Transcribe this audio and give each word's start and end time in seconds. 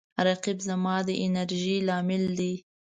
رقیب 0.27 0.57
زما 0.67 0.95
د 1.07 1.09
انرژۍ 1.25 1.77
لامل 1.87 2.23
دی 2.39 2.53